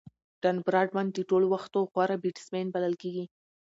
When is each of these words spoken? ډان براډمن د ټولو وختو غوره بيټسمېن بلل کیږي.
ډان 0.41 0.57
براډمن 0.65 1.07
د 1.11 1.17
ټولو 1.29 1.45
وختو 1.53 1.79
غوره 1.91 2.15
بيټسمېن 2.23 2.67
بلل 2.73 2.95
کیږي. 3.01 3.25